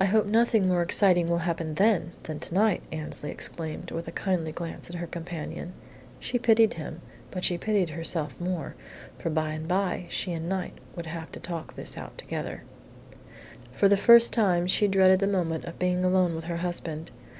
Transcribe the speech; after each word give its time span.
"I 0.00 0.06
hope 0.06 0.26
nothing 0.26 0.66
more 0.66 0.82
exciting 0.82 1.28
will 1.28 1.46
happen 1.46 1.74
then 1.74 2.10
than 2.24 2.40
to 2.40 2.52
night!" 2.52 2.82
Annesley 2.90 3.30
exclaimed, 3.30 3.92
with 3.92 4.08
a 4.08 4.10
kindly 4.10 4.50
glance 4.50 4.90
at 4.90 4.96
her 4.96 5.06
companion. 5.06 5.72
She 6.18 6.36
pitied 6.36 6.74
him, 6.74 7.00
but 7.30 7.44
she 7.44 7.56
pitied 7.56 7.90
herself 7.90 8.34
more, 8.40 8.74
for 9.20 9.30
by 9.30 9.52
and 9.52 9.68
by 9.68 10.06
she 10.08 10.32
and 10.32 10.48
Knight 10.48 10.74
would 10.96 11.06
have 11.06 11.30
to 11.30 11.38
talk 11.38 11.76
this 11.76 11.94
thing 11.94 12.02
out 12.02 12.18
together. 12.18 12.64
For 13.70 13.88
the 13.88 13.96
first 13.96 14.32
time 14.32 14.66
she 14.66 14.88
dreaded 14.88 15.20
the 15.20 15.28
moment 15.28 15.64
of 15.64 15.78
being 15.78 16.04
alone 16.04 16.34
with 16.34 16.46
her 16.46 16.56
husband. 16.56 17.12